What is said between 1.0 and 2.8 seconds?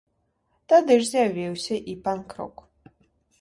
ж з'явіўся і панк-рок.